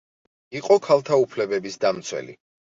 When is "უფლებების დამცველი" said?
1.27-2.39